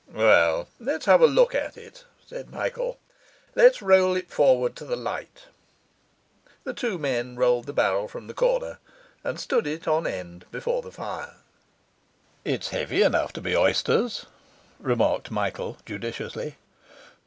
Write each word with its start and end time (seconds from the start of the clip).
'Well, 0.11 0.67
let's 0.79 1.05
have 1.05 1.21
a 1.21 1.27
look 1.27 1.53
at 1.53 1.77
it,' 1.77 2.05
said 2.25 2.49
Michael. 2.49 2.97
'Let's 3.53 3.83
roll 3.83 4.15
it 4.15 4.31
forward 4.31 4.75
to 4.77 4.83
the 4.83 4.95
light.' 4.95 5.43
The 6.63 6.73
two 6.73 6.97
men 6.97 7.35
rolled 7.35 7.67
the 7.67 7.73
barrel 7.73 8.07
from 8.07 8.25
the 8.25 8.33
corner, 8.33 8.79
and 9.23 9.39
stood 9.39 9.67
it 9.67 9.87
on 9.87 10.07
end 10.07 10.45
before 10.49 10.81
the 10.81 10.91
fire. 10.91 11.35
'It's 12.43 12.69
heavy 12.69 13.03
enough 13.03 13.31
to 13.33 13.41
be 13.41 13.55
oysters,' 13.55 14.25
remarked 14.79 15.29
Michael 15.29 15.77
judiciously. 15.85 16.55